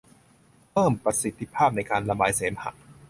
[0.71, 2.71] เพิ่มประสิทธิภาพในการระบายเสมหะ